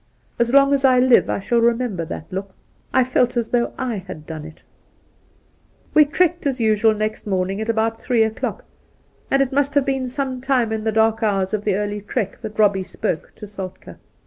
[0.39, 2.55] As long as I live I shall remember that look.
[2.91, 4.63] I felt as though / had done it!
[5.93, 8.65] We trekked as usual next morning at about three o'clock,
[9.29, 12.41] and it must have been some time in the dark hours of the early trek
[12.41, 13.95] that Eobbie spoke to Soltk^.